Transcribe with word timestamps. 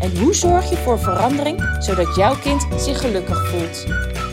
En 0.00 0.18
hoe 0.18 0.34
zorg 0.34 0.70
je 0.70 0.76
voor 0.76 0.98
verandering 0.98 1.76
zodat 1.78 2.16
jouw 2.16 2.38
kind 2.38 2.66
zich 2.76 3.00
gelukkig 3.00 3.48
voelt? 3.48 3.86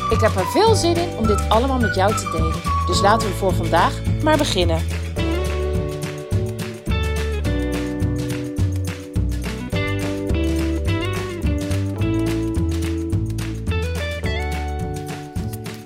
Ik 0.09 0.19
heb 0.19 0.35
er 0.35 0.45
veel 0.45 0.75
zin 0.75 0.95
in 0.95 1.17
om 1.17 1.27
dit 1.27 1.49
allemaal 1.49 1.79
met 1.79 1.95
jou 1.95 2.15
te 2.15 2.29
delen. 2.31 2.61
Dus 2.87 3.01
laten 3.01 3.27
we 3.27 3.33
voor 3.33 3.53
vandaag 3.53 4.01
maar 4.23 4.37
beginnen. 4.37 4.81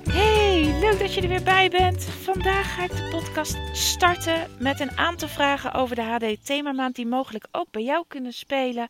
Hey, 0.09 0.75
leuk 0.79 0.99
dat 0.99 1.13
je 1.13 1.21
er 1.21 1.27
weer 1.27 1.43
bij 1.43 1.69
bent. 1.69 2.03
Vandaag 2.03 2.75
ga 2.75 2.83
ik 2.83 2.89
de 2.89 3.07
podcast 3.11 3.57
starten 3.73 4.47
met 4.59 4.79
een 4.79 4.97
aantal 4.97 5.27
vragen 5.27 5.73
over 5.73 5.95
de 5.95 6.03
HD 6.03 6.45
Themamaand 6.45 6.95
die 6.95 7.07
mogelijk 7.07 7.47
ook 7.51 7.71
bij 7.71 7.83
jou 7.83 8.05
kunnen 8.07 8.33
spelen 8.33 8.87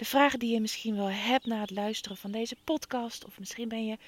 de 0.00 0.06
vragen 0.06 0.38
die 0.38 0.52
je 0.52 0.60
misschien 0.60 0.96
wel 0.96 1.10
hebt 1.10 1.46
na 1.46 1.60
het 1.60 1.70
luisteren 1.70 2.16
van 2.16 2.30
deze 2.30 2.56
podcast. 2.64 3.24
Of 3.24 3.38
misschien 3.38 3.68
ben 3.68 3.86
je, 3.86 3.98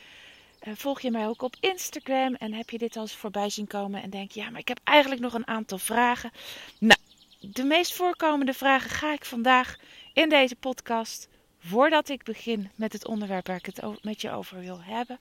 uh, 0.62 0.74
volg 0.77 1.01
je 1.01 1.10
mij 1.10 1.27
ook 1.27 1.42
op 1.42 1.56
Instagram 1.60 2.34
en 2.34 2.52
heb 2.52 2.70
je 2.70 2.78
dit 2.78 2.96
al 2.96 3.02
eens 3.02 3.15
voorbij 3.15 3.51
zien 3.51 3.66
komen 3.66 4.02
en 4.02 4.10
denk 4.10 4.30
je, 4.30 4.40
ja, 4.40 4.51
maar 4.51 4.60
ik 4.60 4.68
heb 4.68 4.80
eigenlijk 4.84 5.21
nog 5.21 5.34
een 5.34 5.46
aantal 5.46 5.79
vragen. 5.79 6.30
Nou, 6.79 7.01
de 7.40 7.65
meest 7.65 7.93
voorkomende 7.93 8.54
vragen 8.54 8.90
ga 8.90 9.12
ik 9.12 9.24
vandaag 9.24 9.76
in 10.12 10.29
deze 10.29 10.57
podcast, 10.57 11.29
voordat 11.59 12.09
ik 12.09 12.23
begin 12.23 12.71
met 12.74 12.93
het 12.93 13.06
onderwerp 13.06 13.46
waar 13.46 13.56
ik 13.56 13.66
het 13.66 14.02
met 14.02 14.21
je 14.21 14.30
over 14.30 14.60
wil 14.60 14.82
hebben, 14.82 15.18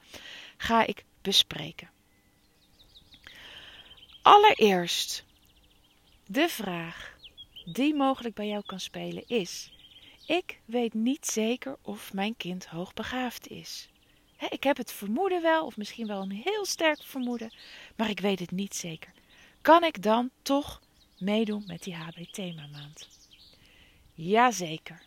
ga 0.58 0.86
ik 0.86 1.04
bespreken. 1.22 1.90
Allereerst, 4.22 5.24
de 6.26 6.50
vraag 6.50 7.16
die 7.66 7.96
mogelijk 7.96 8.36
bij 8.36 8.48
jou 8.48 8.64
kan 8.66 8.80
spelen 8.80 9.24
is: 9.28 9.72
ik 10.32 10.60
weet 10.66 10.94
niet 10.94 11.26
zeker 11.26 11.78
of 11.82 12.14
mijn 12.14 12.38
kind 12.38 12.66
hoogbegaafd 12.66 13.48
is. 13.48 13.90
ik 14.50 14.64
heb 14.64 14.78
het 14.78 14.92
vermoeden 14.92 15.42
wel, 15.42 15.66
of 15.66 15.78
misschien 15.78 16.08
wel 16.08 16.22
een 16.22 16.32
heel 16.32 16.66
sterk 16.66 17.04
vermoeden, 17.04 17.54
maar 17.96 18.10
ik 18.10 18.20
weet 18.20 18.40
het 18.40 18.52
niet 18.52 18.76
zeker. 18.76 19.12
Kan 19.62 19.84
ik 19.84 20.04
dan 20.04 20.30
toch 20.42 20.82
meedoen 21.20 21.64
met 21.68 21.84
die 21.84 21.96
HB-themamaand? 21.96 23.08
Jazeker. 24.14 25.02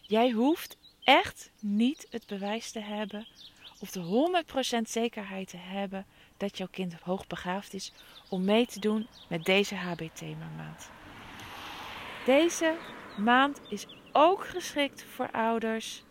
Jij 0.00 0.30
hoeft 0.30 0.76
echt 1.04 1.50
niet 1.58 2.06
het 2.10 2.26
bewijs 2.26 2.70
te 2.70 2.80
hebben 2.80 3.26
of 3.80 3.90
de 3.90 4.42
100% 4.78 4.82
zekerheid 4.82 5.48
te 5.48 5.56
hebben 5.56 6.06
dat 6.36 6.58
jouw 6.58 6.68
kind 6.70 6.94
hoogbegaafd 6.94 7.74
is 7.74 7.92
om 8.28 8.44
mee 8.44 8.66
te 8.66 8.80
doen 8.80 9.06
met 9.28 9.44
deze 9.44 9.74
HB-themamaand. 9.74 10.90
Deze 12.24 12.76
maand 13.16 13.60
is 13.68 13.86
ook 14.12 14.46
geschikt 14.46 15.04
voor 15.14 15.30
ouders 15.30 16.02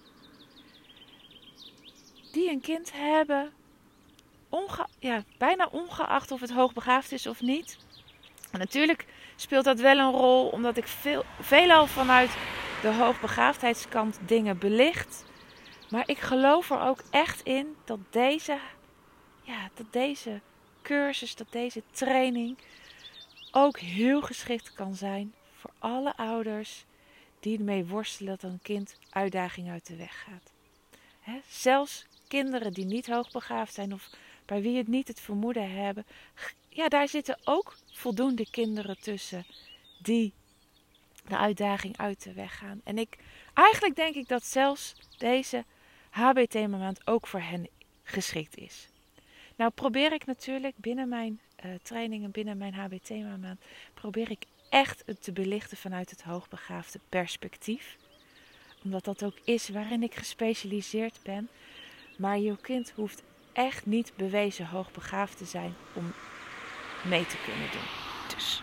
die 2.31 2.49
een 2.49 2.61
kind 2.61 2.91
hebben, 2.93 3.51
onge 4.49 4.87
ja, 4.99 5.23
bijna 5.37 5.67
ongeacht 5.71 6.31
of 6.31 6.39
het 6.39 6.51
hoogbegaafd 6.51 7.11
is 7.11 7.27
of 7.27 7.41
niet. 7.41 7.77
Natuurlijk 8.51 9.05
speelt 9.35 9.65
dat 9.65 9.79
wel 9.79 9.97
een 9.97 10.11
rol, 10.11 10.47
omdat 10.47 10.77
ik 10.77 10.87
veel, 10.87 11.23
veelal 11.39 11.87
vanuit 11.87 12.37
de 12.81 12.93
hoogbegaafdheidskant 12.93 14.19
dingen 14.25 14.57
belicht. 14.57 15.25
Maar 15.89 16.03
ik 16.05 16.17
geloof 16.17 16.69
er 16.69 16.81
ook 16.81 17.01
echt 17.09 17.41
in 17.41 17.75
dat 17.85 17.99
deze, 18.09 18.57
ja, 19.41 19.69
dat 19.73 19.93
deze 19.93 20.41
cursus, 20.81 21.35
dat 21.35 21.51
deze 21.51 21.83
training 21.91 22.57
ook 23.51 23.79
heel 23.79 24.21
geschikt 24.21 24.73
kan 24.73 24.95
zijn 24.95 25.33
voor 25.53 25.71
alle 25.79 26.17
ouders 26.17 26.85
die 27.39 27.57
ermee 27.57 27.85
worstelen 27.85 28.37
dat 28.39 28.51
een 28.51 28.59
kind 28.61 28.97
uitdaging 29.09 29.69
uit 29.69 29.87
de 29.87 29.95
weg 29.95 30.23
gaat. 30.23 30.51
zelfs 31.47 32.05
kinderen 32.27 32.73
die 32.73 32.85
niet 32.85 33.07
hoogbegaafd 33.07 33.73
zijn 33.73 33.93
of 33.93 34.09
bij 34.45 34.61
wie 34.61 34.77
het 34.77 34.87
niet 34.87 35.07
het 35.07 35.19
vermoeden 35.19 35.71
hebben, 35.71 36.05
ja, 36.69 36.87
daar 36.87 37.07
zitten 37.07 37.39
ook 37.43 37.77
voldoende 37.91 38.49
kinderen 38.51 38.99
tussen 38.99 39.45
die 40.01 40.33
de 41.27 41.37
uitdaging 41.37 41.97
uit 41.97 42.23
de 42.23 42.33
weg 42.33 42.57
gaan. 42.57 42.81
En 42.83 42.97
ik, 42.97 43.17
eigenlijk 43.53 43.95
denk 43.95 44.15
ik 44.15 44.27
dat 44.27 44.45
zelfs 44.45 44.95
deze 45.17 45.65
HB-themamaand 46.09 47.07
ook 47.07 47.27
voor 47.27 47.41
hen 47.41 47.69
geschikt 48.03 48.57
is. 48.57 48.89
Nou 49.55 49.71
probeer 49.71 50.13
ik 50.13 50.25
natuurlijk 50.25 50.77
binnen 50.77 51.09
mijn 51.09 51.39
uh, 51.65 51.71
trainingen, 51.83 52.31
binnen 52.31 52.57
mijn 52.57 52.73
HB-themamaand, 52.73 53.61
probeer 53.93 54.31
ik 54.31 54.45
echt 54.69 55.03
het 55.05 55.23
te 55.23 55.31
belichten 55.31 55.77
vanuit 55.77 56.09
het 56.09 56.23
hoogbegaafde 56.23 56.99
perspectief. 57.09 57.97
Omdat 58.83 59.05
dat 59.05 59.23
ook 59.23 59.37
is 59.43 59.69
waarin 59.69 60.03
ik 60.03 60.15
gespecialiseerd 60.15 61.19
ben. 61.23 61.49
Maar 62.17 62.37
je 62.37 62.57
kind 62.61 62.91
hoeft 62.95 63.23
echt 63.53 63.85
niet 63.85 64.11
bewezen 64.15 64.65
hoogbegaafd 64.65 65.37
te 65.37 65.45
zijn 65.45 65.75
om 65.93 66.13
mee 67.03 67.25
te 67.25 67.37
kunnen 67.45 67.71
doen. 67.71 67.87
Dus 68.35 68.61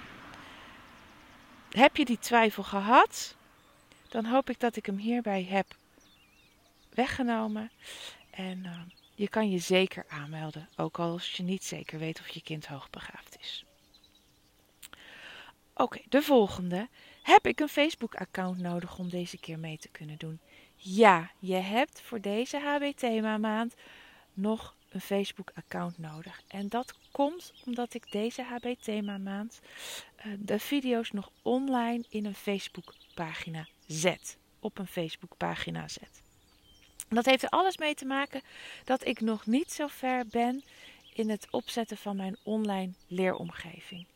heb 1.71 1.97
je 1.97 2.05
die 2.05 2.19
twijfel 2.19 2.63
gehad, 2.63 3.37
dan 4.09 4.25
hoop 4.25 4.51
ik 4.51 4.61
dat 4.61 4.77
ik 4.77 4.87
hem 4.87 4.97
hierbij 4.97 5.45
heb 5.45 5.67
weggenomen. 6.91 7.71
En 8.31 8.59
uh, 8.65 8.81
je 9.15 9.29
kan 9.29 9.51
je 9.51 9.59
zeker 9.59 10.05
aanmelden, 10.09 10.69
ook 10.77 10.99
als 10.99 11.33
je 11.33 11.43
niet 11.43 11.65
zeker 11.65 11.99
weet 11.99 12.21
of 12.21 12.29
je 12.29 12.43
kind 12.43 12.67
hoogbegaafd 12.67 13.36
is. 13.36 13.36
Oké, 15.79 16.01
de 16.09 16.23
volgende. 16.23 16.89
Heb 17.23 17.47
ik 17.47 17.61
een 17.61 17.69
Facebook-account 17.69 18.59
nodig 18.59 18.99
om 18.99 19.09
deze 19.09 19.39
keer 19.39 19.59
mee 19.59 19.79
te 19.79 19.89
kunnen 19.89 20.17
doen? 20.19 20.41
Ja, 20.77 21.31
je 21.39 21.55
hebt 21.55 22.01
voor 22.01 22.21
deze 22.21 22.59
HB-thema 22.59 23.39
maand 23.39 23.75
nog 24.35 24.75
een 24.89 25.01
Facebook-account 25.01 25.99
nodig. 25.99 26.43
En 26.49 26.69
dat 26.69 26.95
komt 27.13 27.53
omdat 27.67 27.95
ik 27.95 28.13
deze 28.13 28.43
HB-thema 28.43 29.19
maand 29.19 29.61
uh, 30.19 30.33
de 30.39 30.59
video's 30.59 31.11
nog 31.11 31.31
online 31.43 32.05
in 32.09 32.27
een 32.27 32.35
Facebook-pagina 32.35 33.69
zet. 33.87 34.37
Op 34.61 34.79
een 34.79 34.87
Facebook-pagina 34.87 35.89
zet. 35.89 36.23
Dat 37.09 37.25
heeft 37.25 37.43
er 37.43 37.49
alles 37.49 37.77
mee 37.79 37.95
te 37.95 38.05
maken 38.05 38.43
dat 38.85 39.07
ik 39.07 39.21
nog 39.21 39.47
niet 39.47 39.73
zo 39.73 39.87
ver 39.87 40.27
ben 40.27 40.65
in 41.13 41.31
het 41.31 41.47
opzetten 41.51 41.97
van 41.97 42.17
mijn 42.17 42.37
online 42.43 42.93
leeromgeving 43.07 44.07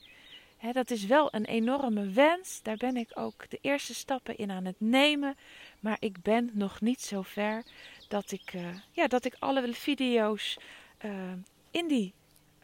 dat 0.73 0.91
is 0.91 1.07
wel 1.07 1.29
een 1.35 1.45
enorme 1.45 2.11
wens. 2.11 2.63
Daar 2.63 2.77
ben 2.77 2.97
ik 2.97 3.11
ook 3.15 3.51
de 3.51 3.59
eerste 3.61 3.95
stappen 3.95 4.37
in 4.37 4.51
aan 4.51 4.65
het 4.65 4.81
nemen. 4.81 5.37
Maar 5.81 5.97
ik 6.01 6.23
ben 6.23 6.51
nog 6.53 6.81
niet 6.81 7.01
zo 7.01 7.23
ver 7.23 7.63
dat 8.09 8.33
ik, 8.33 8.53
uh, 8.53 8.67
ja, 8.93 9.07
dat 9.07 9.25
ik 9.25 9.37
alle 9.39 9.73
video's 9.73 10.59
uh, 11.05 11.13
in 11.71 11.89
die 11.89 12.15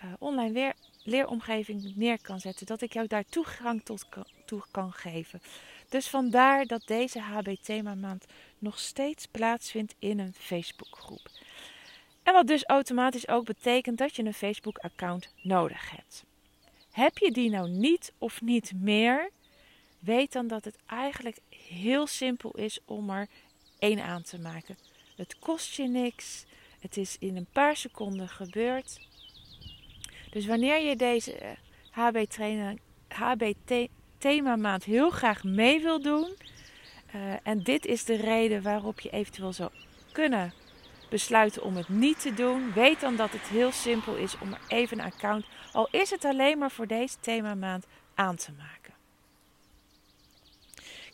uh, 0.04 0.12
online 0.18 0.52
leer, 0.52 0.74
leeromgeving 1.02 1.96
neer 1.96 2.20
kan 2.22 2.40
zetten. 2.40 2.66
Dat 2.66 2.80
ik 2.80 2.92
jou 2.92 3.06
daar 3.06 3.24
toegang 3.24 3.82
tot 3.84 4.06
toe 4.44 4.62
kan 4.70 4.92
geven. 4.92 5.40
Dus 5.88 6.08
vandaar 6.08 6.66
dat 6.66 6.86
deze 6.86 7.20
HB 7.20 7.56
Thema 7.62 7.94
Maand 7.94 8.26
nog 8.58 8.78
steeds 8.78 9.26
plaatsvindt 9.26 9.94
in 9.98 10.18
een 10.18 10.34
Facebookgroep. 10.34 11.30
En 12.22 12.32
wat 12.32 12.46
dus 12.46 12.64
automatisch 12.64 13.28
ook 13.28 13.44
betekent 13.44 13.98
dat 13.98 14.16
je 14.16 14.24
een 14.24 14.34
Facebook 14.34 14.78
account 14.78 15.32
nodig 15.42 15.90
hebt. 15.90 16.24
Heb 16.96 17.18
je 17.18 17.30
die 17.30 17.50
nou 17.50 17.68
niet 17.68 18.12
of 18.18 18.40
niet 18.40 18.72
meer, 18.74 19.30
weet 19.98 20.32
dan 20.32 20.46
dat 20.46 20.64
het 20.64 20.78
eigenlijk 20.86 21.38
heel 21.68 22.06
simpel 22.06 22.50
is 22.50 22.78
om 22.84 23.10
er 23.10 23.28
één 23.78 24.02
aan 24.02 24.22
te 24.22 24.40
maken. 24.40 24.76
Het 25.16 25.38
kost 25.38 25.74
je 25.74 25.88
niks. 25.88 26.44
Het 26.80 26.96
is 26.96 27.16
in 27.18 27.36
een 27.36 27.46
paar 27.52 27.76
seconden 27.76 28.28
gebeurd. 28.28 29.00
Dus 30.30 30.46
wanneer 30.46 30.80
je 30.80 30.96
deze 30.96 31.56
HB, 31.90 32.16
eh, 33.66 33.88
thema 34.18 34.56
maand 34.56 34.84
heel 34.84 35.10
graag 35.10 35.44
mee 35.44 35.80
wil 35.80 36.02
doen. 36.02 36.34
Uh, 37.14 37.32
en 37.42 37.62
dit 37.62 37.86
is 37.86 38.04
de 38.04 38.16
reden 38.16 38.62
waarop 38.62 39.00
je 39.00 39.10
eventueel 39.10 39.52
zou 39.52 39.70
kunnen 40.12 40.52
besluiten 41.08 41.62
om 41.62 41.76
het 41.76 41.88
niet 41.88 42.20
te 42.20 42.34
doen, 42.34 42.72
weet 42.72 43.00
dan 43.00 43.16
dat 43.16 43.32
het 43.32 43.48
heel 43.48 43.72
simpel 43.72 44.14
is 44.14 44.38
om 44.38 44.56
even 44.68 44.98
een 44.98 45.04
account, 45.04 45.44
al 45.72 45.88
is 45.90 46.10
het 46.10 46.24
alleen 46.24 46.58
maar 46.58 46.70
voor 46.70 46.86
deze 46.86 47.16
themamaand, 47.20 47.86
aan 48.14 48.36
te 48.36 48.52
maken. 48.52 48.86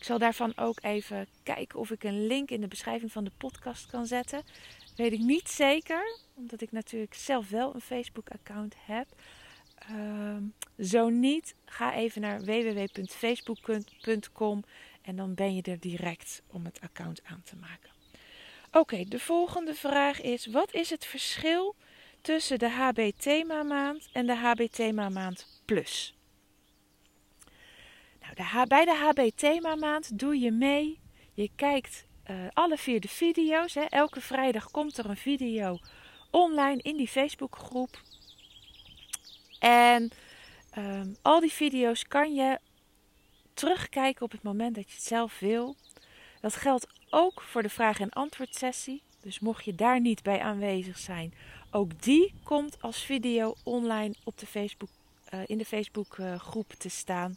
Ik 0.03 0.09
zal 0.09 0.19
daarvan 0.19 0.57
ook 0.57 0.79
even 0.83 1.27
kijken 1.43 1.79
of 1.79 1.91
ik 1.91 2.05
een 2.05 2.27
link 2.27 2.51
in 2.51 2.61
de 2.61 2.69
beschrijving 2.69 3.13
van 3.13 3.25
de 3.25 3.31
podcast 3.37 3.87
kan 3.87 4.07
zetten. 4.07 4.43
weet 4.97 5.13
ik 5.13 5.21
niet 5.21 5.49
zeker, 5.49 6.19
omdat 6.35 6.61
ik 6.61 6.73
natuurlijk 6.73 7.15
zelf 7.15 7.51
wel 7.51 7.75
een 7.75 7.81
Facebook-account 7.81 8.75
heb. 8.87 9.07
Ehm, 9.79 10.43
zo 10.79 11.09
niet, 11.09 11.55
ga 11.65 11.95
even 11.95 12.21
naar 12.21 12.41
www.facebook.com 12.41 14.65
en 15.03 15.17
dan 15.17 15.35
ben 15.35 15.55
je 15.55 15.63
er 15.63 15.81
direct 15.81 16.43
om 16.47 16.65
het 16.65 16.81
account 16.81 17.25
aan 17.25 17.43
te 17.45 17.57
maken. 17.57 17.92
Oké, 18.73 19.05
de 19.05 19.19
volgende 19.19 19.75
vraag 19.75 20.21
is: 20.21 20.47
wat 20.47 20.75
is 20.75 20.91
het 20.91 21.05
verschil 21.05 21.77
tussen 22.21 22.59
de 22.59 22.71
HB 22.71 23.11
Thema 23.19 23.63
Maand 23.63 24.09
en 24.13 24.27
de 24.27 24.37
HB 24.37 24.67
Thema 24.71 25.09
Maand 25.09 25.63
Plus? 25.65 26.17
Nou, 28.21 28.67
bij 28.67 28.85
de 28.85 28.95
HB 28.95 29.31
Thema 29.35 29.75
Maand 29.75 30.19
doe 30.19 30.41
je 30.41 30.51
mee. 30.51 31.01
Je 31.33 31.51
kijkt 31.57 32.07
uh, 32.31 32.37
alle 32.53 32.77
vier 32.77 33.01
de 33.01 33.09
video's. 33.09 33.75
Hè. 33.75 33.83
Elke 33.83 34.21
vrijdag 34.21 34.71
komt 34.71 34.99
er 34.99 35.11
een 35.11 35.17
video 35.17 35.79
online 36.31 36.83
in 36.83 36.97
die 36.97 37.09
Facebookgroep. 37.09 38.01
En 39.59 40.11
um, 40.79 41.17
al 41.23 41.41
die 41.41 41.53
video's 41.53 42.09
kan 42.09 42.35
je 42.35 42.59
terugkijken 43.55 44.23
op 44.23 44.31
het 44.31 44.43
moment 44.43 44.75
dat 44.75 44.89
je 44.89 44.95
het 44.95 45.05
zelf 45.05 45.39
wil. 45.39 45.77
Dat 46.43 46.55
geldt 46.57 46.87
ook 47.11 47.43
voor 47.43 47.63
de 47.63 47.69
vraag- 47.69 48.01
en 48.01 48.11
antwoord 48.11 48.55
sessie. 48.55 49.03
Dus 49.21 49.41
mocht 49.41 49.65
je 49.65 49.75
daar 49.75 50.01
niet 50.01 50.23
bij 50.23 50.41
aanwezig 50.41 50.99
zijn, 50.99 51.35
ook 51.71 52.03
die 52.03 52.35
komt 52.43 52.77
als 52.81 53.05
video 53.05 53.55
online 53.63 54.15
op 54.25 54.39
de 54.39 54.47
Facebook, 54.47 54.89
uh, 55.35 55.41
in 55.47 55.59
de 55.59 55.65
Facebookgroep 55.65 56.73
uh, 56.73 56.79
te 56.79 56.89
staan. 56.89 57.37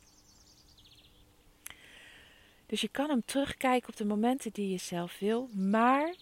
Dus 2.66 2.82
je 2.82 2.88
kan 2.88 3.10
hem 3.10 3.22
terugkijken 3.26 3.90
op 3.90 3.96
de 3.96 4.06
momenten 4.06 4.52
die 4.52 4.70
je 4.70 4.78
zelf 4.78 5.20
wil. 5.20 5.50
Maar 5.54 6.16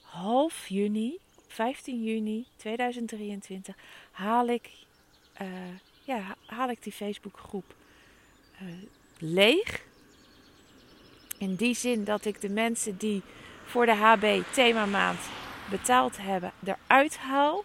half 0.00 0.68
juni, 0.68 1.18
15 1.46 2.02
juni 2.02 2.46
2023, 2.56 3.76
haal 4.10 4.46
ik, 4.46 4.70
uh, 5.42 5.48
ja, 6.04 6.36
haal 6.46 6.70
ik 6.70 6.82
die 6.82 6.92
Facebookgroep 6.92 7.74
uh, 8.62 8.68
leeg. 9.18 9.88
In 11.40 11.54
die 11.54 11.74
zin 11.74 12.04
dat 12.04 12.24
ik 12.24 12.40
de 12.40 12.48
mensen 12.48 12.96
die 12.96 13.22
voor 13.64 13.86
de 13.86 13.94
HB 13.94 14.42
themamaand 14.52 15.20
betaald 15.70 16.16
hebben 16.16 16.52
eruit 16.64 17.16
haal. 17.16 17.64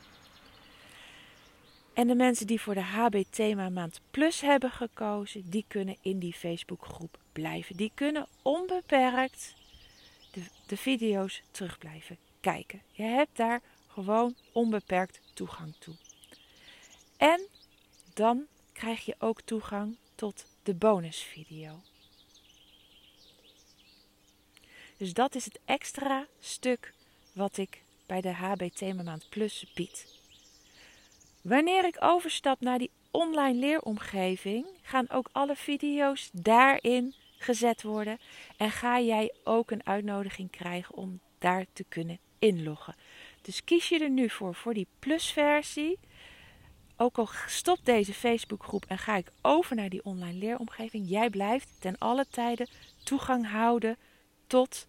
En 1.94 2.08
de 2.08 2.16
mensen 2.16 2.48
die 2.48 2.62
voor 2.62 2.74
de 2.74 2.82
HB 2.82 3.24
Thema 3.30 3.70
Maand 3.70 4.02
Plus 4.12 4.42
hebben 4.42 4.72
gekozen, 4.72 5.50
die 5.50 5.66
kunnen 5.68 5.98
in 6.02 6.20
die 6.20 6.34
Facebookgroep 6.34 7.18
blijven. 7.34 7.76
Die 7.76 7.92
kunnen 7.94 8.28
onbeperkt 8.42 9.56
de, 10.32 10.42
de 10.68 10.78
video's 10.78 11.42
terug 11.52 11.78
blijven 11.78 12.18
kijken. 12.40 12.82
Je 12.92 13.04
hebt 13.04 13.38
daar 13.38 13.62
gewoon 13.88 14.36
onbeperkt 14.52 15.20
toegang 15.34 15.76
toe. 15.80 15.96
En 17.18 17.48
dan 18.14 18.46
krijg 18.74 19.06
je 19.06 19.16
ook 19.20 19.42
toegang 19.42 19.96
tot 20.16 20.46
de 20.64 20.74
bonusvideo. 20.74 21.82
Dus 24.98 25.14
dat 25.14 25.36
is 25.36 25.46
het 25.46 25.60
extra 25.66 26.28
stuk 26.40 26.94
wat 27.34 27.58
ik 27.58 27.84
bij 28.06 28.22
de 28.22 28.34
HB 28.34 28.82
Maand 29.04 29.30
Plus 29.30 29.72
bied. 29.74 30.08
Wanneer 31.42 31.86
ik 31.86 31.98
overstap 32.00 32.60
naar 32.60 32.78
die 32.78 32.92
online 33.12 33.60
leeromgeving, 33.60 34.66
gaan 34.82 35.10
ook 35.10 35.30
alle 35.32 35.56
video's 35.56 36.30
daarin 36.32 37.14
gezet 37.38 37.84
worden. 37.84 38.20
En 38.58 38.72
ga 38.72 39.00
jij 39.00 39.34
ook 39.44 39.72
een 39.72 39.86
uitnodiging 39.86 40.50
krijgen 40.50 40.96
om 40.96 41.20
daar 41.40 41.66
te 41.74 41.86
kunnen 41.90 42.20
inloggen. 42.40 42.96
Dus 43.42 43.64
kies 43.64 43.90
je 43.90 44.00
er 44.00 44.10
nu 44.10 44.30
voor, 44.30 44.56
voor 44.56 44.74
die 44.74 44.88
plusversie. 45.00 46.00
Ook 46.98 47.18
al 47.18 47.30
stopt 47.48 47.86
deze 47.86 48.14
Facebookgroep 48.14 48.86
en 48.88 48.98
ga 48.98 49.16
ik 49.16 49.32
over 49.42 49.76
naar 49.76 49.90
die 49.90 50.06
online 50.06 50.38
leeromgeving, 50.38 51.10
jij 51.10 51.30
blijft 51.30 51.68
ten 51.80 51.98
alle 51.98 52.26
tijden 52.30 52.68
toegang 53.04 53.50
houden 53.50 53.98
tot 54.48 54.88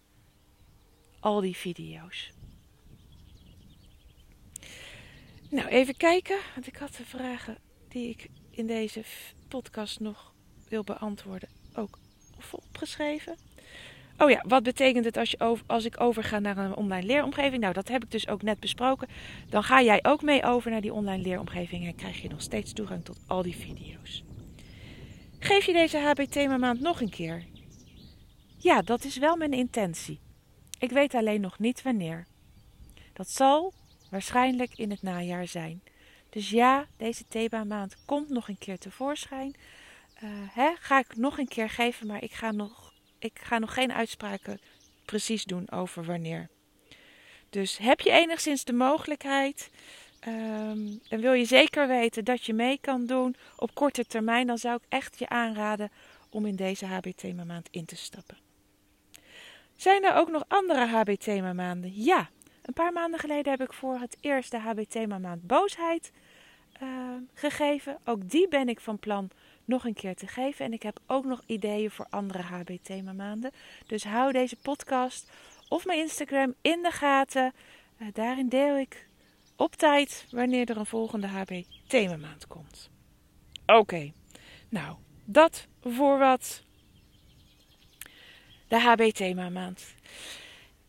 al 1.20 1.41
die 1.41 1.56
video's. 1.56 2.32
Nou, 5.50 5.69
even 5.69 5.97
kijken, 5.97 6.38
want 6.55 6.67
ik 6.67 6.76
had 6.76 6.94
de 6.94 7.05
vragen 7.05 7.58
die 7.88 8.08
ik 8.08 8.29
in 8.50 8.67
deze 8.67 9.03
podcast 9.49 10.00
nog 10.00 10.32
wil 10.69 10.85
beantwoorden 10.85 11.49
ook 11.75 11.99
opgeschreven. 12.50 13.37
Oh 14.19 14.31
ja, 14.31 14.44
wat 14.49 14.62
betekent 14.62 15.05
het 15.05 15.17
als, 15.17 15.31
je 15.31 15.41
over, 15.41 15.64
als 15.67 15.85
ik 15.85 16.00
overga 16.00 16.38
naar 16.38 16.56
een 16.56 16.75
online 16.75 17.06
leeromgeving? 17.06 17.61
Nou, 17.61 17.73
dat 17.73 17.88
heb 17.88 18.05
ik 18.05 18.11
dus 18.11 18.29
ook 18.29 18.43
net 18.43 18.61
besproken. 18.61 19.08
Dan 19.49 19.62
ga 19.62 19.82
jij 19.82 20.05
ook 20.05 20.23
mee 20.23 20.44
over 20.44 20.70
naar 20.70 20.81
die 20.81 20.93
online 20.93 21.23
leeromgeving 21.23 21.87
en 21.87 21.94
krijg 21.94 22.23
je 22.23 22.29
nog 22.29 22.43
steeds 22.43 22.73
toegang 22.73 23.05
tot 23.05 23.19
al 23.26 23.43
die 23.43 23.56
video's. 23.56 24.25
Geef 25.38 25.64
je 25.64 25.73
deze 25.73 25.99
HB 25.99 26.20
Thema 26.20 26.56
Maand 26.56 26.81
nog 26.81 27.00
een 27.00 27.11
keer? 27.11 27.44
Ja, 28.67 28.83
dat 28.83 29.05
is 29.05 29.17
wel 29.17 29.37
mijn 29.37 29.53
intentie. 29.53 30.21
Ik 30.79 30.91
weet 30.91 31.15
alleen 31.15 31.41
nog 31.41 31.59
niet 31.59 31.83
wanneer. 31.83 32.27
Dat 33.13 33.31
zal 33.31 33.73
waarschijnlijk 34.11 34.79
in 34.79 34.91
het 34.91 35.03
najaar 35.03 35.47
zijn. 35.47 35.83
Dus 36.31 36.51
ja, 36.51 36.87
deze 36.97 37.25
thema 37.29 37.65
maand 37.65 37.97
komt 38.05 38.29
nog 38.29 38.49
een 38.49 38.59
keer 38.59 38.79
tevoorschijn. 38.79 39.55
Uh, 40.23 40.31
hè, 40.31 40.75
ga 40.79 40.99
ik 40.99 41.17
nog 41.17 41.39
een 41.39 41.49
keer 41.49 41.71
geven, 41.71 42.07
maar 42.07 42.23
ik 42.23 42.33
ga, 42.33 42.51
nog, 42.51 42.93
ik 43.19 43.39
ga 43.43 43.59
nog 43.59 43.75
geen 43.75 43.93
uitspraken 43.93 44.61
precies 45.05 45.45
doen 45.45 45.71
over 45.71 46.05
wanneer. 46.05 46.49
Dus 47.51 47.79
heb 47.79 48.01
je 48.01 48.11
enigszins 48.11 48.65
de 48.65 48.73
mogelijkheid 48.73 49.71
um, 50.29 51.01
en 51.09 51.21
wil 51.21 51.33
je 51.33 51.45
zeker 51.45 51.89
weten 51.89 52.25
dat 52.25 52.45
je 52.45 52.55
mee 52.55 52.79
kan 52.81 53.07
doen 53.07 53.37
op 53.57 53.75
korte 53.75 54.07
termijn, 54.07 54.47
dan 54.47 54.59
zou 54.59 54.77
ik 54.77 54.87
echt 54.89 55.19
je 55.19 55.29
aanraden 55.29 55.91
om 56.31 56.47
in 56.47 56.57
deze 56.57 56.87
HB 56.87 57.13
Thema 57.17 57.45
maand 57.45 57.69
in 57.71 57.85
te 57.85 57.97
stappen. 57.97 58.45
Zijn 59.76 60.05
er 60.05 60.14
ook 60.14 60.31
nog 60.31 60.44
andere 60.49 60.87
HB 60.87 61.14
Thema 61.14 61.52
maanden? 61.52 61.93
Ja, 61.94 62.28
een 62.62 62.75
paar 62.75 62.93
maanden 62.93 63.20
geleden 63.20 63.50
heb 63.50 63.61
ik 63.61 63.73
voor 63.73 63.99
het 63.99 64.17
eerst 64.20 64.50
de 64.50 64.58
HB 64.58 64.81
Thema 64.88 65.19
maand 65.19 65.46
boosheid 65.46 66.12
uh, 66.82 66.88
gegeven. 67.34 67.99
Ook 68.05 68.31
die 68.31 68.49
ben 68.49 68.69
ik 68.69 68.81
van 68.81 68.99
plan 68.99 69.31
nog 69.64 69.84
een 69.84 69.94
keer 69.94 70.14
te 70.14 70.26
geven. 70.26 70.64
En 70.64 70.73
ik 70.73 70.82
heb 70.82 70.99
ook 71.06 71.25
nog 71.25 71.43
ideeën 71.46 71.90
voor 71.90 72.06
andere 72.11 72.43
HB 72.43 72.70
Thema 72.82 73.12
maanden. 73.12 73.50
Dus 73.87 74.05
hou 74.05 74.32
deze 74.32 74.56
podcast 74.56 75.31
of 75.69 75.87
mijn 75.87 75.99
Instagram 75.99 76.55
in 76.61 76.82
de 76.82 76.90
gaten. 76.90 77.52
Uh, 77.99 78.08
daarin 78.12 78.49
deel 78.49 78.76
ik 78.76 79.08
op 79.56 79.75
tijd 79.75 80.26
wanneer 80.31 80.70
er 80.70 80.76
een 80.76 80.87
volgende 80.87 81.27
HB 81.27 81.62
Thema 81.86 82.17
maand 82.17 82.46
komt. 82.46 82.91
Oké, 83.67 84.12
nou 84.69 84.96
dat 85.24 85.67
voor 85.82 86.19
wat 86.19 86.62
de 88.69 88.81
HB 88.81 89.11
Thema 89.13 89.49
maand. 89.49 89.94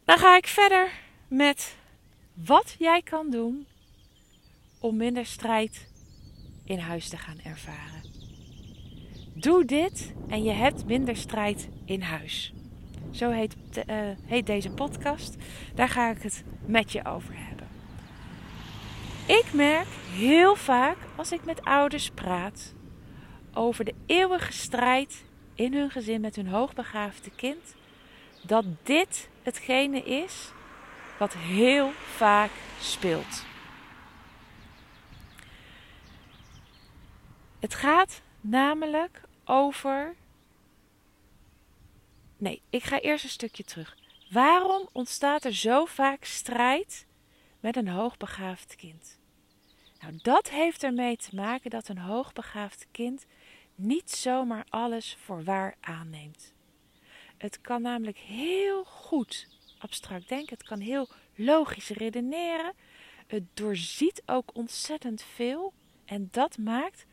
Dan 0.06 0.18
ga 0.18 0.38
ik 0.38 0.48
verder 0.48 0.92
met 1.28 1.76
wat 2.34 2.76
jij 2.80 3.02
kan 3.02 3.30
doen 3.30 3.68
om 4.80 4.98
minder 4.98 5.26
strijd 5.26 5.88
in 6.64 6.80
huis 6.80 7.10
te 7.10 7.18
gaan 7.18 7.40
ervaren. 7.44 8.04
Doe 9.34 9.66
dit 9.66 10.14
en 10.28 10.44
je 10.44 10.52
hebt 10.52 10.86
minder 10.86 11.16
strijd 11.16 11.70
in 11.86 12.02
huis. 12.02 12.54
Zo 13.12 13.30
heet, 13.30 13.56
uh, 13.90 13.96
heet 14.26 14.46
deze 14.46 14.70
podcast. 14.70 15.36
Daar 15.76 15.90
ga 15.90 16.10
ik 16.10 16.22
het 16.22 16.44
met 16.66 16.92
je 16.92 17.06
over 17.06 17.34
hebben. 17.38 17.68
Ik 19.26 19.54
merk 19.54 19.88
heel 20.12 20.56
vaak 20.56 20.98
als 21.16 21.32
ik 21.32 21.46
met 21.46 21.62
ouders 21.64 22.10
praat 22.10 22.74
over 23.54 23.86
de 23.86 23.94
eeuwige 24.06 24.54
strijd 24.54 25.24
in 25.58 25.74
hun 25.74 25.90
gezin 25.90 26.22
met 26.22 26.36
hun 26.36 26.48
hoogbegaafde 26.48 27.32
kind, 27.36 27.76
dat 28.42 28.66
dit 28.84 29.30
hetgene 29.44 30.04
is 30.04 30.52
wat 31.20 31.34
heel 31.34 31.92
vaak 31.92 32.52
speelt. 32.80 33.46
Het 37.60 37.74
gaat 37.74 38.22
namelijk 38.42 39.22
over. 39.46 40.16
Nee, 42.38 42.62
ik 42.70 42.84
ga 42.84 43.00
eerst 43.00 43.24
een 43.24 43.30
stukje 43.30 43.64
terug. 43.64 43.98
Waarom 44.30 44.90
ontstaat 44.92 45.46
er 45.46 45.54
zo 45.54 45.86
vaak 45.86 46.24
strijd 46.24 47.06
met 47.60 47.76
een 47.76 47.88
hoogbegaafd 47.88 48.76
kind? 48.76 49.20
Nou, 50.02 50.20
dat 50.22 50.50
heeft 50.50 50.84
ermee 50.84 51.18
te 51.18 51.36
maken 51.36 51.70
dat 51.70 51.88
een 51.88 51.98
hoogbegaafd 51.98 52.88
kind 52.92 53.26
niet 53.78 54.12
zomaar 54.12 54.66
alles 54.70 55.18
voor 55.20 55.44
waar 55.44 55.76
aanneemt. 55.80 56.54
Het 57.38 57.62
kan 57.62 57.82
namelijk 57.82 58.18
heel 58.18 58.84
goed 58.84 59.48
abstract 59.78 60.30
denken, 60.30 60.58
het 60.58 60.68
kan 60.68 60.80
heel 60.80 61.08
logisch 61.36 61.90
redeneren. 61.90 62.74
Het 63.28 63.44
doorziet 63.54 64.22
ook 64.26 64.56
ontzettend 64.56 65.22
veel 65.22 65.74
en 66.06 66.28
dat 66.32 66.58
maakt 66.58 67.06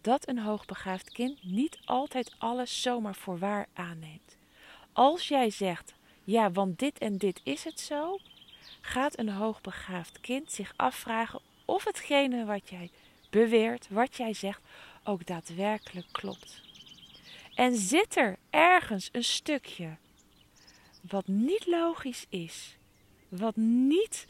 dat 0.00 0.28
een 0.28 0.38
hoogbegaafd 0.38 1.10
kind 1.10 1.42
niet 1.42 1.78
altijd 1.84 2.34
alles 2.38 2.82
zomaar 2.82 3.14
voor 3.14 3.38
waar 3.38 3.66
aanneemt. 3.72 4.36
Als 4.92 5.28
jij 5.28 5.50
zegt, 5.50 5.94
ja, 6.24 6.50
want 6.50 6.78
dit 6.78 6.98
en 6.98 7.18
dit 7.18 7.40
is 7.44 7.64
het 7.64 7.80
zo, 7.80 8.18
gaat 8.80 9.18
een 9.18 9.28
hoogbegaafd 9.28 10.20
kind 10.20 10.52
zich 10.52 10.72
afvragen 10.76 11.40
of 11.64 11.84
hetgene 11.84 12.44
wat 12.44 12.68
jij 12.68 12.90
beweert, 13.30 13.88
wat 13.90 14.16
jij 14.16 14.34
zegt, 14.34 14.60
ook 15.06 15.26
daadwerkelijk 15.26 16.06
klopt. 16.12 16.60
En 17.54 17.76
zit 17.76 18.16
er 18.16 18.36
ergens 18.50 19.08
een 19.12 19.24
stukje 19.24 19.96
wat 21.00 21.26
niet 21.26 21.66
logisch 21.66 22.26
is, 22.28 22.76
wat 23.28 23.56
niet 23.56 24.26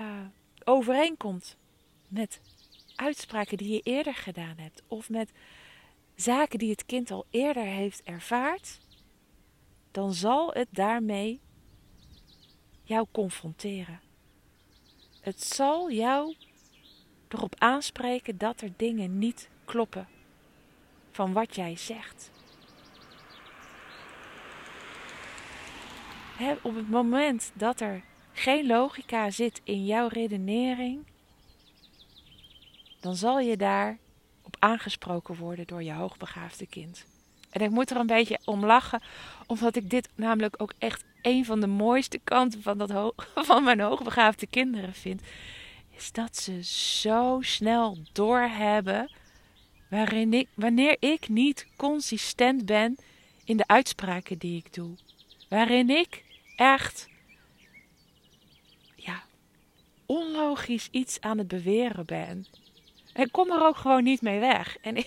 uh, 0.00 0.20
overeenkomt 0.64 1.56
met 2.08 2.40
uitspraken 2.94 3.56
die 3.56 3.72
je 3.72 3.80
eerder 3.80 4.14
gedaan 4.14 4.58
hebt, 4.58 4.82
of 4.88 5.08
met 5.08 5.30
zaken 6.14 6.58
die 6.58 6.70
het 6.70 6.86
kind 6.86 7.10
al 7.10 7.26
eerder 7.30 7.64
heeft 7.64 8.02
ervaard, 8.02 8.80
dan 9.90 10.14
zal 10.14 10.50
het 10.52 10.68
daarmee 10.70 11.40
jou 12.82 13.06
confronteren. 13.12 14.00
Het 15.20 15.42
zal 15.42 15.90
jou 15.90 16.36
erop 17.28 17.54
aanspreken 17.58 18.38
dat 18.38 18.60
er 18.60 18.72
dingen 18.76 19.18
niet 19.18 19.48
kloppen 19.70 20.08
van 21.10 21.32
wat 21.32 21.54
jij 21.54 21.76
zegt. 21.76 22.30
op 26.62 26.74
het 26.74 26.90
moment 26.90 27.52
dat 27.54 27.80
er 27.80 28.02
geen 28.32 28.66
logica 28.66 29.30
zit 29.30 29.60
in 29.64 29.84
jouw 29.84 30.08
redenering, 30.08 31.06
dan 33.00 33.16
zal 33.16 33.38
je 33.38 33.56
daar 33.56 33.98
op 34.42 34.56
aangesproken 34.58 35.36
worden 35.36 35.66
door 35.66 35.82
je 35.82 35.92
hoogbegaafde 35.92 36.66
kind. 36.66 37.06
En 37.50 37.60
ik 37.60 37.70
moet 37.70 37.90
er 37.90 37.96
een 37.96 38.06
beetje 38.06 38.38
om 38.44 38.64
lachen, 38.64 39.02
omdat 39.46 39.76
ik 39.76 39.90
dit 39.90 40.08
namelijk 40.14 40.54
ook 40.62 40.72
echt 40.78 41.04
een 41.22 41.44
van 41.44 41.60
de 41.60 41.66
mooiste 41.66 42.18
kanten 42.18 42.62
van, 42.62 42.78
dat 42.78 43.14
van 43.50 43.64
mijn 43.64 43.80
hoogbegaafde 43.80 44.46
kinderen 44.46 44.94
vind. 44.94 45.22
Is 45.96 46.12
dat 46.12 46.36
ze 46.36 46.64
zo 46.64 47.38
snel 47.40 47.98
doorhebben 48.12 49.10
waarin 49.90 50.34
ik, 50.34 50.48
wanneer 50.54 50.96
ik 50.98 51.28
niet 51.28 51.66
consistent 51.76 52.66
ben 52.66 52.96
in 53.44 53.56
de 53.56 53.66
uitspraken 53.66 54.38
die 54.38 54.56
ik 54.56 54.74
doe. 54.74 54.96
Waarin 55.48 55.90
ik 55.90 56.24
echt 56.56 57.08
ja, 58.94 59.22
onlogisch 60.06 60.88
iets 60.90 61.20
aan 61.20 61.38
het 61.38 61.48
beweren 61.48 62.06
ben. 62.06 62.46
En 63.12 63.30
kom 63.30 63.50
er 63.50 63.62
ook 63.62 63.76
gewoon 63.76 64.04
niet 64.04 64.22
mee 64.22 64.38
weg. 64.38 64.76
En 64.80 64.96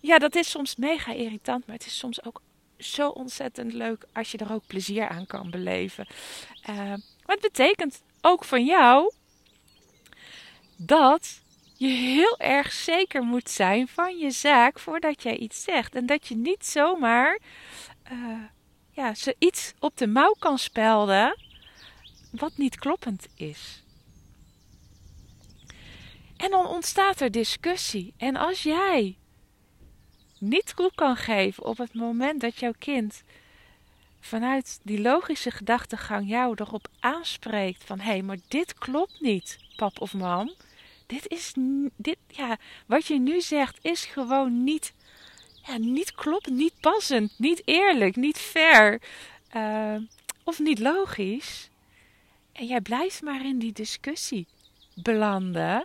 ja, 0.00 0.18
dat 0.18 0.34
is 0.34 0.50
soms 0.50 0.76
mega 0.76 1.12
irritant, 1.12 1.66
maar 1.66 1.76
het 1.76 1.86
is 1.86 1.98
soms 1.98 2.24
ook 2.24 2.42
zo 2.78 3.08
ontzettend 3.08 3.72
leuk 3.72 4.06
als 4.12 4.30
je 4.30 4.38
er 4.38 4.52
ook 4.52 4.66
plezier 4.66 5.08
aan 5.08 5.26
kan 5.26 5.50
beleven. 5.50 6.06
Uh, 6.68 6.76
maar 6.76 7.36
het 7.36 7.40
betekent 7.40 8.02
ook 8.20 8.44
van 8.44 8.64
jou 8.64 9.12
dat 10.76 11.42
je 11.76 11.86
heel 11.86 12.38
erg 12.38 12.72
zeker 12.72 13.22
moet 13.22 13.50
zijn 13.50 13.88
van 13.88 14.18
je 14.18 14.30
zaak 14.30 14.78
voordat 14.78 15.22
jij 15.22 15.36
iets 15.36 15.62
zegt. 15.62 15.94
En 15.94 16.06
dat 16.06 16.26
je 16.26 16.36
niet 16.36 16.66
zomaar 16.66 17.38
uh, 18.12 18.42
ja, 18.90 19.14
ze 19.14 19.36
iets 19.38 19.74
op 19.78 19.96
de 19.96 20.06
mouw 20.06 20.34
kan 20.38 20.58
spelden 20.58 21.38
wat 22.30 22.56
niet 22.56 22.78
kloppend 22.78 23.26
is. 23.34 23.82
En 26.36 26.50
dan 26.50 26.66
ontstaat 26.66 27.20
er 27.20 27.30
discussie. 27.30 28.14
En 28.16 28.36
als 28.36 28.62
jij 28.62 29.16
niet 30.38 30.76
toe 30.76 30.90
kan 30.94 31.16
geven 31.16 31.64
op 31.64 31.78
het 31.78 31.94
moment 31.94 32.40
dat 32.40 32.58
jouw 32.58 32.74
kind 32.78 33.22
vanuit 34.20 34.80
die 34.82 35.00
logische 35.00 35.50
gedachtegang 35.50 36.28
jou 36.28 36.54
erop 36.56 36.88
aanspreekt 37.00 37.84
van 37.84 38.00
hé, 38.00 38.10
hey, 38.10 38.22
maar 38.22 38.38
dit 38.48 38.74
klopt 38.74 39.20
niet, 39.20 39.58
pap 39.76 40.00
of 40.00 40.14
mam. 40.14 40.54
Dit 41.06 41.28
is 41.28 41.52
dit 41.96 42.18
ja, 42.28 42.56
wat 42.86 43.06
je 43.06 43.18
nu 43.18 43.40
zegt 43.40 43.78
is 43.82 44.04
gewoon 44.04 44.64
niet 44.64 44.92
ja, 45.66 45.76
niet 45.76 46.12
kloppend, 46.12 46.56
niet 46.56 46.74
passend, 46.80 47.38
niet 47.38 47.62
eerlijk, 47.64 48.16
niet 48.16 48.38
fair 48.38 49.00
uh, 49.56 49.96
of 50.44 50.58
niet 50.58 50.78
logisch. 50.78 51.70
En 52.52 52.66
jij 52.66 52.80
blijft 52.80 53.22
maar 53.22 53.44
in 53.44 53.58
die 53.58 53.72
discussie 53.72 54.46
belanden 54.94 55.84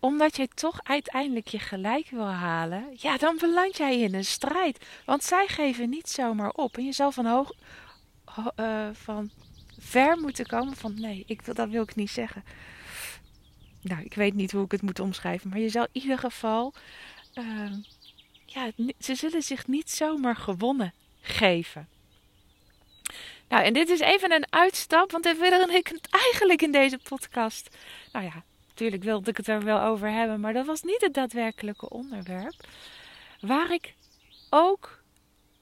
omdat 0.00 0.36
je 0.36 0.48
toch 0.48 0.80
uiteindelijk 0.82 1.48
je 1.48 1.58
gelijk 1.58 2.10
wil 2.10 2.26
halen, 2.28 2.84
ja, 2.96 3.16
dan 3.16 3.36
beland 3.38 3.76
jij 3.76 3.98
in 3.98 4.14
een 4.14 4.24
strijd. 4.24 4.86
Want 5.04 5.24
zij 5.24 5.46
geven 5.46 5.88
niet 5.88 6.08
zomaar 6.08 6.50
op. 6.50 6.76
En 6.76 6.84
je 6.84 6.92
zal 6.92 7.12
van 7.12 7.26
hoog, 7.26 7.52
uh, 8.56 8.88
van 8.92 9.30
ver 9.88 10.18
moeten 10.18 10.46
komen 10.46 10.76
van 10.76 11.00
nee, 11.00 11.24
ik 11.26 11.42
wil, 11.42 11.54
dat 11.54 11.68
wil 11.68 11.82
ik 11.82 11.94
niet 11.94 12.10
zeggen. 12.10 12.44
Nou, 13.82 14.02
ik 14.02 14.14
weet 14.14 14.34
niet 14.34 14.52
hoe 14.52 14.64
ik 14.64 14.70
het 14.70 14.82
moet 14.82 15.00
omschrijven, 15.00 15.50
maar 15.50 15.58
je 15.58 15.68
zal 15.68 15.86
in 15.92 16.00
ieder 16.02 16.18
geval, 16.18 16.74
uh, 17.34 17.72
ja, 18.46 18.70
ze 18.98 19.14
zullen 19.14 19.42
zich 19.42 19.66
niet 19.66 19.90
zomaar 19.90 20.36
gewonnen 20.36 20.94
geven. 21.20 21.88
Nou, 23.48 23.64
en 23.64 23.72
dit 23.72 23.88
is 23.88 24.00
even 24.00 24.32
een 24.32 24.52
uitstap, 24.52 25.10
want 25.10 25.24
daar 25.24 25.36
wil 25.36 25.68
ik 25.68 25.86
het 25.86 26.08
eigenlijk 26.10 26.62
in 26.62 26.72
deze 26.72 26.98
podcast. 26.98 27.76
Nou 28.12 28.24
ja, 28.24 28.44
Natuurlijk 28.78 29.08
wilde 29.08 29.30
ik 29.30 29.36
het 29.36 29.48
er 29.48 29.64
wel 29.64 29.80
over 29.80 30.10
hebben, 30.10 30.40
maar 30.40 30.52
dat 30.52 30.66
was 30.66 30.82
niet 30.82 31.00
het 31.00 31.14
daadwerkelijke 31.14 31.88
onderwerp. 31.88 32.54
Waar 33.40 33.72
ik 33.72 33.94
ook, 34.50 35.02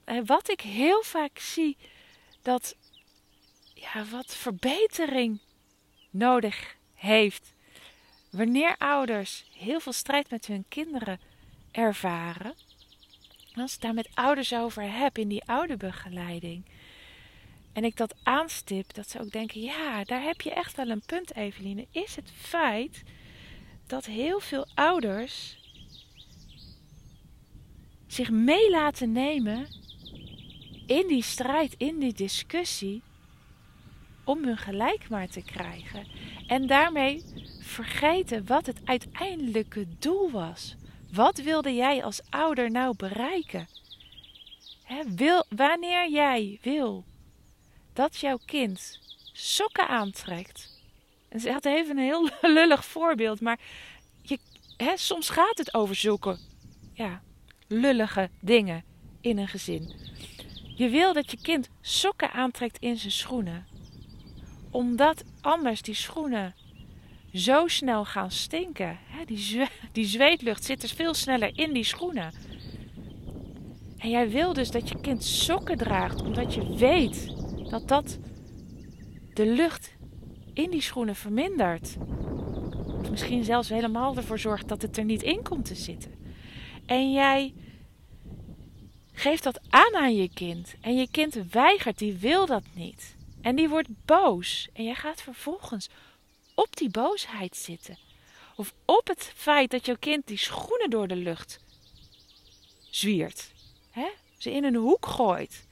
eh, 0.04 0.18
wat 0.24 0.50
ik 0.50 0.60
heel 0.60 1.02
vaak 1.02 1.38
zie, 1.38 1.76
dat 2.42 2.76
ja, 3.94 4.04
wat 4.04 4.36
verbetering 4.36 5.38
nodig 6.10 6.76
heeft. 6.94 7.54
Wanneer 8.30 8.76
ouders 8.78 9.44
heel 9.56 9.80
veel 9.80 9.92
strijd 9.92 10.30
met 10.30 10.46
hun 10.46 10.64
kinderen 10.68 11.20
ervaren, 11.70 12.54
als 13.54 13.74
ik 13.74 13.80
daar 13.80 13.94
met 13.94 14.08
ouders 14.14 14.54
over 14.54 14.92
heb 14.92 15.18
in 15.18 15.28
die 15.28 15.44
ouderbegeleiding, 15.44 16.64
en 17.72 17.84
ik 17.84 17.96
dat 17.96 18.14
aanstip, 18.22 18.94
dat 18.94 19.10
ze 19.10 19.20
ook 19.20 19.30
denken: 19.30 19.60
ja, 19.60 20.04
daar 20.04 20.22
heb 20.22 20.40
je 20.40 20.50
echt 20.50 20.76
wel 20.76 20.88
een 20.88 21.02
punt, 21.06 21.34
Eveline. 21.34 21.86
Is 21.90 22.16
het 22.16 22.30
feit 22.36 23.02
dat 23.86 24.04
heel 24.04 24.40
veel 24.40 24.66
ouders 24.74 25.58
zich 28.06 28.30
mee 28.30 28.70
laten 28.70 29.12
nemen 29.12 29.68
in 30.86 31.06
die 31.06 31.22
strijd, 31.22 31.74
in 31.78 31.98
die 31.98 32.12
discussie, 32.12 33.02
om 34.26 34.44
hun 34.44 34.56
gelijk 34.56 35.08
maar 35.08 35.28
te 35.28 35.42
krijgen. 35.42 36.06
En 36.46 36.66
daarmee 36.66 37.24
vergeten 37.60 38.46
wat 38.46 38.66
het 38.66 38.80
uiteindelijke 38.84 39.86
doel 39.98 40.30
was. 40.30 40.76
Wat 41.12 41.38
wilde 41.38 41.74
jij 41.74 42.04
als 42.04 42.20
ouder 42.30 42.70
nou 42.70 42.96
bereiken? 42.96 43.66
wil, 45.16 45.44
wanneer 45.48 46.10
jij 46.10 46.58
wil 46.62 47.04
dat 47.92 48.16
jouw 48.16 48.38
kind 48.44 48.98
sokken 49.32 49.88
aantrekt. 49.88 50.82
En 51.28 51.40
ze 51.40 51.52
had 51.52 51.64
even 51.64 51.98
een 51.98 52.04
heel 52.04 52.30
lullig 52.56 52.84
voorbeeld, 52.84 53.40
maar 53.40 53.58
je, 54.22 54.38
soms 54.94 55.28
gaat 55.28 55.58
het 55.58 55.74
over 55.74 55.94
zulke 55.94 56.38
ja, 56.92 57.22
lullige 57.66 58.30
dingen 58.40 58.84
in 59.20 59.38
een 59.38 59.48
gezin. 59.48 59.94
Je 60.76 60.88
wil 60.88 61.12
dat 61.12 61.30
je 61.30 61.40
kind 61.42 61.68
sokken 61.80 62.32
aantrekt 62.32 62.78
in 62.78 62.96
zijn 62.96 63.12
schoenen, 63.12 63.66
omdat 64.76 65.24
anders 65.40 65.82
die 65.82 65.94
schoenen 65.94 66.54
zo 67.32 67.68
snel 67.68 68.04
gaan 68.04 68.30
stinken. 68.30 68.98
Die, 69.26 69.66
die 69.92 70.04
zweetlucht 70.04 70.64
zit 70.64 70.82
er 70.82 70.88
veel 70.88 71.14
sneller 71.14 71.58
in 71.58 71.72
die 71.72 71.84
schoenen. 71.84 72.32
En 73.98 74.10
jij 74.10 74.30
wil 74.30 74.52
dus 74.52 74.70
dat 74.70 74.88
je 74.88 75.00
kind 75.00 75.24
sokken 75.24 75.76
draagt, 75.76 76.22
omdat 76.22 76.54
je 76.54 76.76
weet 76.76 77.34
dat 77.70 77.88
dat 77.88 78.18
de 79.34 79.46
lucht 79.46 79.94
in 80.52 80.70
die 80.70 80.82
schoenen 80.82 81.16
vermindert. 81.16 81.96
Of 83.00 83.10
misschien 83.10 83.44
zelfs 83.44 83.68
helemaal 83.68 84.16
ervoor 84.16 84.38
zorgt 84.38 84.68
dat 84.68 84.82
het 84.82 84.96
er 84.96 85.04
niet 85.04 85.22
in 85.22 85.42
komt 85.42 85.64
te 85.64 85.74
zitten. 85.74 86.12
En 86.86 87.12
jij 87.12 87.54
geeft 89.12 89.42
dat 89.42 89.60
aan 89.68 89.94
aan 89.94 90.16
je 90.16 90.30
kind. 90.34 90.74
En 90.80 90.96
je 90.96 91.08
kind 91.10 91.38
weigert, 91.50 91.98
die 91.98 92.14
wil 92.14 92.46
dat 92.46 92.64
niet. 92.74 93.15
En 93.46 93.56
die 93.56 93.68
wordt 93.68 94.04
boos. 94.04 94.68
En 94.72 94.84
jij 94.84 94.94
gaat 94.94 95.22
vervolgens 95.22 95.88
op 96.54 96.76
die 96.76 96.90
boosheid 96.90 97.56
zitten. 97.56 97.98
Of 98.56 98.74
op 98.84 99.06
het 99.06 99.32
feit 99.34 99.70
dat 99.70 99.86
jouw 99.86 99.96
kind 99.98 100.26
die 100.26 100.38
schoenen 100.38 100.90
door 100.90 101.08
de 101.08 101.16
lucht 101.16 101.60
zwiert. 102.90 103.50
Hè? 103.90 104.08
Ze 104.38 104.50
in 104.50 104.64
een 104.64 104.74
hoek 104.74 105.06
gooit. 105.06 105.66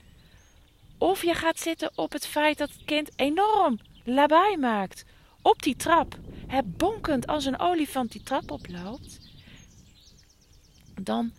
Of 0.98 1.22
je 1.22 1.34
gaat 1.34 1.58
zitten 1.58 1.90
op 1.94 2.12
het 2.12 2.26
feit 2.26 2.58
dat 2.58 2.70
het 2.70 2.84
kind 2.84 3.10
enorm 3.16 3.78
lawaai 4.04 4.56
maakt. 4.56 5.04
Op 5.42 5.62
die 5.62 5.76
trap. 5.76 6.18
Het 6.46 6.76
bonkend 6.76 7.26
als 7.26 7.44
een 7.44 7.58
olifant 7.58 8.12
die 8.12 8.22
trap 8.22 8.50
oploopt. 8.50 9.20
Dan 11.00 11.32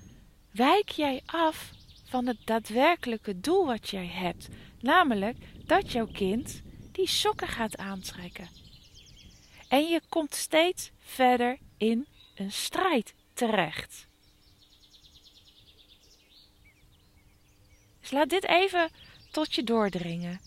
wijk 0.51 0.89
jij 0.89 1.21
af 1.25 1.71
van 2.05 2.27
het 2.27 2.37
daadwerkelijke 2.45 3.39
doel 3.39 3.65
wat 3.65 3.89
jij 3.89 4.07
hebt. 4.07 4.47
Namelijk 4.85 5.37
dat 5.65 5.91
jouw 5.91 6.07
kind 6.11 6.61
die 6.91 7.07
sokken 7.07 7.47
gaat 7.47 7.77
aantrekken. 7.77 8.49
En 9.67 9.87
je 9.87 10.01
komt 10.09 10.35
steeds 10.35 10.91
verder 10.99 11.57
in 11.77 12.07
een 12.35 12.51
strijd 12.51 13.13
terecht. 13.33 14.07
Dus 18.01 18.11
laat 18.11 18.29
dit 18.29 18.45
even 18.45 18.89
tot 19.31 19.55
je 19.55 19.63
doordringen. 19.63 20.39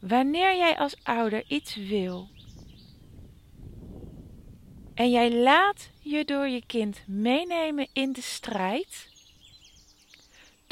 Wanneer 0.00 0.56
jij 0.56 0.78
als 0.78 0.96
ouder 1.02 1.44
iets 1.46 1.74
wil 1.74 2.28
en 4.94 5.10
jij 5.10 5.32
laat 5.32 5.90
je 6.00 6.24
door 6.24 6.48
je 6.48 6.66
kind 6.66 7.02
meenemen 7.06 7.88
in 7.92 8.12
de 8.12 8.22
strijd, 8.22 9.13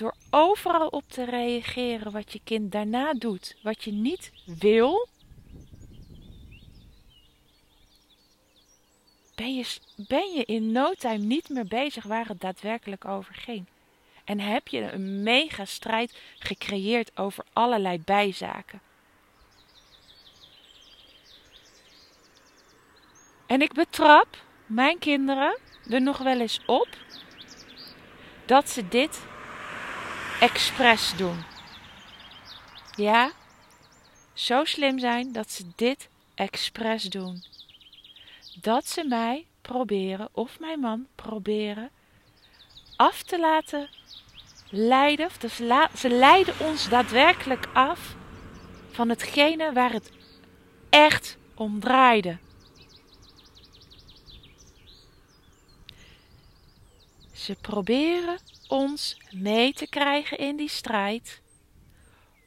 door 0.03 0.15
overal 0.31 0.87
op 0.87 1.05
te 1.09 1.25
reageren 1.25 2.13
wat 2.13 2.33
je 2.33 2.41
kind 2.45 2.73
daarna 2.73 3.13
doet, 3.13 3.57
wat 3.63 3.85
je 3.85 3.93
niet 3.93 4.33
wil, 4.45 5.09
ben 9.35 9.55
je, 9.55 9.77
ben 9.97 10.33
je 10.33 10.45
in 10.45 10.73
no 10.73 10.93
time 10.93 11.25
niet 11.25 11.49
meer 11.49 11.67
bezig 11.67 12.05
waar 12.05 12.27
het 12.27 12.41
daadwerkelijk 12.41 13.05
over 13.05 13.35
ging. 13.35 13.65
En 14.25 14.41
heb 14.41 14.69
je 14.69 14.93
een 14.93 15.23
mega 15.23 15.65
strijd 15.65 16.19
gecreëerd 16.39 17.19
over 17.19 17.45
allerlei 17.53 17.99
bijzaken. 17.99 18.81
En 23.47 23.61
ik 23.61 23.73
betrap 23.73 24.45
mijn 24.67 24.99
kinderen 24.99 25.59
er 25.91 26.03
nog 26.03 26.19
wel 26.19 26.41
eens 26.41 26.61
op 26.67 26.89
dat 28.47 28.71
ze 28.71 28.89
dit 28.89 29.31
expres 30.43 31.17
doen. 31.17 31.45
Ja, 32.97 33.33
zo 34.33 34.65
slim 34.65 34.99
zijn 34.99 35.33
dat 35.33 35.51
ze 35.51 35.65
dit 35.77 36.09
expres 36.35 37.03
doen. 37.03 37.45
Dat 38.61 38.87
ze 38.87 39.05
mij 39.05 39.47
proberen, 39.61 40.29
of 40.33 40.61
mijn 40.61 40.81
man 40.81 41.07
proberen, 41.15 41.91
af 42.97 43.23
te 43.23 43.39
laten 43.39 43.89
leiden. 44.71 45.31
Ze 45.97 46.09
leiden 46.09 46.55
ons 46.61 46.89
daadwerkelijk 46.89 47.69
af 47.73 48.15
van 48.91 49.09
hetgene 49.09 49.73
waar 49.73 49.93
het 49.93 50.11
echt 50.91 51.37
om 51.55 51.81
draaide. 51.81 52.39
Ze 57.33 57.55
proberen 57.61 58.39
ons 58.73 59.17
mee 59.31 59.73
te 59.73 59.87
krijgen 59.87 60.39
in 60.39 60.57
die 60.57 60.69
strijd, 60.69 61.41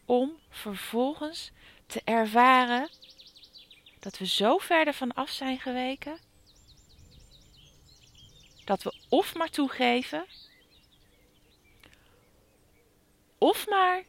om 0.05 0.39
vervolgens 0.49 1.51
te 1.85 2.01
ervaren 2.03 2.89
dat 3.99 4.17
we 4.17 4.27
zo 4.27 4.57
ver 4.57 4.87
ervan 4.87 5.13
af 5.13 5.29
zijn 5.29 5.59
geweken, 5.59 6.17
dat 8.63 8.83
we 8.83 8.93
of 9.09 9.35
maar 9.35 9.49
toegeven, 9.49 10.25
of 13.37 13.67
maar 13.67 14.03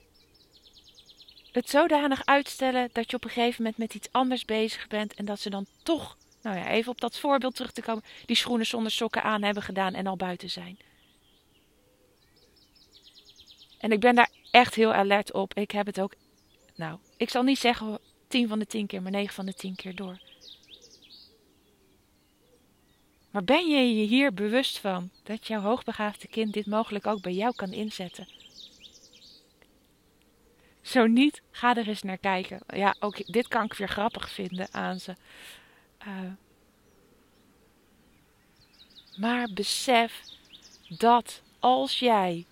het 1.53 1.71
zodanig 1.71 2.25
uitstellen 2.25 2.89
dat 2.93 3.11
je 3.11 3.17
op 3.17 3.25
een 3.25 3.31
gegeven 3.31 3.63
moment 3.63 3.79
met 3.79 3.95
iets 3.95 4.09
anders 4.13 4.45
bezig 4.45 4.87
bent 4.87 5.15
en 5.15 5.25
dat 5.25 5.41
ze 5.41 5.51
dan 5.51 5.67
toch 5.83 6.17
nou 6.43 6.57
ja, 6.57 6.69
even 6.69 6.93
op 6.93 7.01
dat 7.01 7.19
voorbeeld 7.19 7.55
terug 7.55 7.73
te 7.73 7.83
komen, 7.83 8.05
die 8.27 8.37
schoenen 8.37 8.67
zonder 8.67 8.93
sokken 8.93 9.23
aan 9.23 9.43
hebben 9.43 9.63
gedaan 9.63 9.95
en 9.95 10.07
al 10.07 10.17
buiten 10.17 10.51
zijn. 10.51 10.79
En 13.87 13.93
ik 13.93 14.01
ben 14.01 14.15
daar 14.15 14.31
echt 14.51 14.75
heel 14.75 14.93
alert 14.93 15.33
op. 15.33 15.55
Ik 15.55 15.71
heb 15.71 15.87
het 15.87 16.01
ook, 16.01 16.15
nou, 16.75 16.99
ik 17.17 17.31
zal 17.31 17.43
niet 17.43 17.59
zeggen 17.59 17.99
10 18.29 18.49
van 18.49 18.59
de 18.59 18.67
10 18.67 18.87
keer, 18.87 19.03
maar 19.03 19.13
9 19.13 19.35
van 19.35 19.47
de 19.47 19.55
10 19.55 19.75
keer 19.75 19.95
door. 19.95 20.19
Maar 23.31 23.45
ben 23.45 23.69
je 23.69 23.97
je 23.97 24.07
hier 24.07 24.35
bewust 24.35 24.79
van 24.79 25.11
dat 25.23 25.47
jouw 25.47 25.61
hoogbegaafde 25.61 26.29
kind 26.29 26.53
dit 26.53 26.67
mogelijk 26.67 27.07
ook 27.07 27.21
bij 27.21 27.33
jou 27.33 27.55
kan 27.55 27.73
inzetten? 27.73 28.29
Zo 30.83 31.07
niet, 31.07 31.43
ga 31.51 31.77
er 31.77 31.89
eens 31.89 32.03
naar 32.03 32.19
kijken. 32.19 32.61
Ja, 32.67 32.97
ook 32.99 33.33
dit 33.33 33.49
kan 33.49 33.65
ik 33.65 33.75
weer 33.75 33.89
grappig 33.89 34.31
vinden 34.31 34.69
aan 34.73 35.01
ze. 35.01 35.15
Uh, 36.07 36.33
maar 39.17 39.49
besef 39.55 40.23
dat 40.89 41.43
als 41.59 41.99
jij 41.99 42.47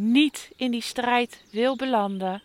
niet 0.00 0.50
in 0.56 0.70
die 0.70 0.82
strijd 0.82 1.42
wil 1.50 1.76
belanden, 1.76 2.42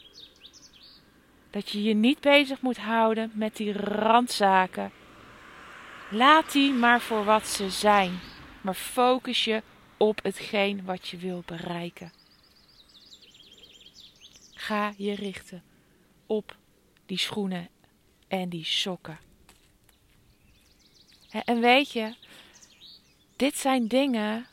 dat 1.49 1.69
je 1.69 1.83
je 1.83 1.93
niet 1.93 2.19
bezig 2.19 2.61
moet 2.61 2.77
houden 2.77 3.31
met 3.33 3.55
die 3.55 3.73
randzaken. 3.73 4.91
Laat 6.09 6.51
die 6.51 6.71
maar 6.71 7.01
voor 7.01 7.23
wat 7.23 7.47
ze 7.47 7.69
zijn, 7.69 8.19
maar 8.61 8.73
focus 8.73 9.43
je 9.43 9.61
op 9.97 10.23
hetgeen 10.23 10.85
wat 10.85 11.07
je 11.07 11.17
wil 11.17 11.43
bereiken. 11.45 12.11
Ga 14.53 14.93
je 14.97 15.15
richten 15.15 15.63
op 16.25 16.55
die 17.05 17.17
schoenen 17.17 17.69
en 18.27 18.49
die 18.49 18.65
sokken. 18.65 19.19
En 21.29 21.59
weet 21.59 21.91
je, 21.91 22.15
dit 23.35 23.57
zijn 23.57 23.87
dingen, 23.87 24.45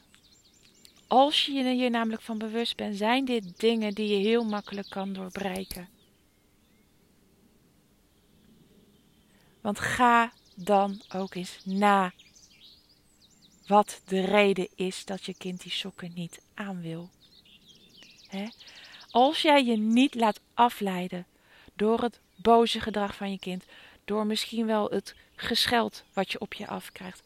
als 1.11 1.47
je 1.47 1.53
je 1.53 1.75
hier 1.75 1.91
namelijk 1.91 2.23
van 2.23 2.39
bewust 2.39 2.77
bent, 2.77 2.97
zijn 2.97 3.25
dit 3.25 3.61
dingen 3.61 3.95
die 3.95 4.09
je 4.09 4.27
heel 4.27 4.45
makkelijk 4.45 4.91
kan 4.91 5.13
doorbreken. 5.13 5.89
Want 9.61 9.79
ga 9.79 10.33
dan 10.55 11.03
ook 11.15 11.35
eens 11.35 11.59
na 11.65 12.13
wat 13.67 14.01
de 14.05 14.21
reden 14.21 14.69
is 14.75 15.05
dat 15.05 15.25
je 15.25 15.35
kind 15.35 15.63
die 15.63 15.73
sokken 15.73 16.13
niet 16.15 16.43
aan 16.55 16.81
wil. 16.81 17.11
Als 19.11 19.43
jij 19.43 19.65
je 19.65 19.77
niet 19.77 20.15
laat 20.15 20.41
afleiden 20.55 21.27
door 21.75 22.03
het 22.03 22.21
boze 22.37 22.81
gedrag 22.81 23.15
van 23.15 23.31
je 23.31 23.39
kind, 23.39 23.65
door 24.05 24.27
misschien 24.27 24.67
wel 24.67 24.91
het 24.91 25.15
gescheld 25.35 26.05
wat 26.13 26.33
je 26.33 26.41
op 26.41 26.55
je 26.55 26.67
afkrijgt. 26.67 27.23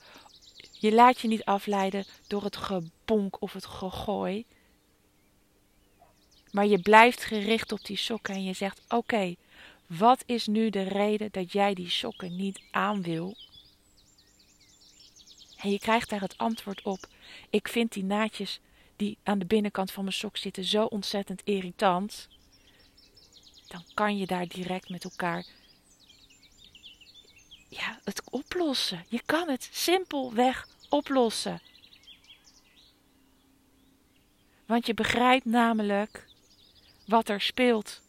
Je 0.84 0.92
laat 0.92 1.20
je 1.20 1.28
niet 1.28 1.44
afleiden 1.44 2.04
door 2.26 2.42
het 2.42 2.56
gebonk 2.56 3.40
of 3.42 3.52
het 3.52 3.66
gegooi. 3.66 4.46
Maar 6.50 6.66
je 6.66 6.78
blijft 6.78 7.24
gericht 7.24 7.72
op 7.72 7.84
die 7.84 7.96
sokken 7.96 8.34
en 8.34 8.44
je 8.44 8.52
zegt: 8.52 8.82
Oké, 8.88 9.34
wat 9.86 10.22
is 10.26 10.46
nu 10.46 10.70
de 10.70 10.82
reden 10.82 11.28
dat 11.32 11.52
jij 11.52 11.74
die 11.74 11.90
sokken 11.90 12.36
niet 12.36 12.60
aan 12.70 13.02
wil? 13.02 13.36
En 15.56 15.70
je 15.70 15.78
krijgt 15.78 16.10
daar 16.10 16.20
het 16.20 16.38
antwoord 16.38 16.82
op. 16.82 17.06
Ik 17.50 17.68
vind 17.68 17.92
die 17.92 18.04
naadjes 18.04 18.60
die 18.96 19.18
aan 19.22 19.38
de 19.38 19.46
binnenkant 19.46 19.90
van 19.90 20.04
mijn 20.04 20.16
sok 20.16 20.36
zitten 20.36 20.64
zo 20.64 20.84
ontzettend 20.84 21.42
irritant. 21.44 22.28
Dan 23.68 23.84
kan 23.94 24.16
je 24.16 24.26
daar 24.26 24.48
direct 24.48 24.88
met 24.88 25.04
elkaar 25.04 25.46
ja, 27.74 27.98
het 28.04 28.22
oplossen. 28.30 29.04
Je 29.08 29.22
kan 29.26 29.48
het 29.48 29.68
simpelweg 29.72 30.68
oplossen. 30.88 31.60
Want 34.66 34.86
je 34.86 34.94
begrijpt 34.94 35.44
namelijk 35.44 36.26
wat 37.06 37.28
er 37.28 37.40
speelt. 37.40 38.00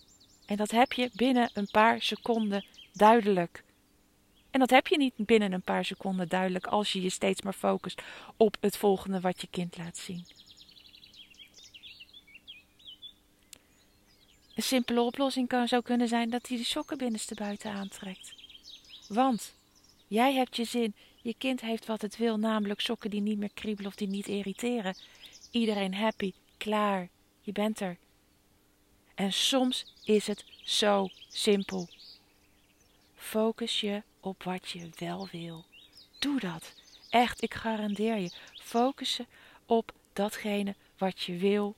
En 0.45 0.57
dat 0.57 0.71
heb 0.71 0.93
je 0.93 1.09
binnen 1.13 1.49
een 1.53 1.69
paar 1.71 2.01
seconden 2.01 2.65
duidelijk. 2.93 3.63
En 4.51 4.59
dat 4.59 4.69
heb 4.69 4.87
je 4.87 4.97
niet 4.97 5.13
binnen 5.17 5.51
een 5.51 5.61
paar 5.61 5.85
seconden 5.85 6.27
duidelijk 6.27 6.67
als 6.67 6.91
je 6.91 7.01
je 7.01 7.09
steeds 7.09 7.41
maar 7.41 7.53
focust 7.53 8.01
op 8.37 8.57
het 8.59 8.77
volgende 8.77 9.19
wat 9.19 9.41
je 9.41 9.47
kind 9.51 9.77
laat 9.77 9.97
zien. 9.97 10.25
Een 14.55 14.63
simpele 14.63 15.01
oplossing 15.01 15.47
kan 15.47 15.67
zo 15.67 15.81
kunnen 15.81 16.07
zijn 16.07 16.29
dat 16.29 16.47
hij 16.47 16.57
de 16.57 16.63
sokken 16.63 16.97
binnenste 16.97 17.35
buiten 17.35 17.71
aantrekt. 17.71 18.34
Want 19.07 19.53
jij 20.07 20.33
hebt 20.33 20.55
je 20.55 20.63
zin, 20.63 20.95
je 21.21 21.35
kind 21.37 21.61
heeft 21.61 21.85
wat 21.85 22.01
het 22.01 22.17
wil, 22.17 22.37
namelijk 22.37 22.79
sokken 22.79 23.09
die 23.09 23.21
niet 23.21 23.37
meer 23.37 23.53
kriebelen 23.53 23.91
of 23.91 23.95
die 23.95 24.07
niet 24.07 24.27
irriteren. 24.27 24.95
Iedereen 25.51 25.93
happy, 25.93 26.33
klaar, 26.57 27.09
je 27.41 27.51
bent 27.51 27.79
er. 27.79 27.97
En 29.15 29.33
soms 29.33 29.93
is 30.03 30.27
het 30.27 30.45
zo 30.63 31.07
simpel. 31.27 31.89
Focus 33.15 33.79
je 33.79 34.03
op 34.19 34.43
wat 34.43 34.69
je 34.69 34.89
wel 34.95 35.27
wil. 35.31 35.65
Doe 36.19 36.39
dat. 36.39 36.73
Echt, 37.09 37.43
ik 37.43 37.53
garandeer 37.53 38.17
je. 38.17 38.31
Focus 38.53 39.17
je 39.17 39.25
op 39.65 39.93
datgene 40.13 40.75
wat 40.97 41.21
je 41.21 41.37
wil 41.37 41.75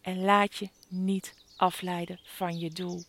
en 0.00 0.22
laat 0.22 0.56
je 0.56 0.68
niet 0.88 1.34
afleiden 1.56 2.20
van 2.22 2.58
je 2.58 2.70
doel. 2.70 3.02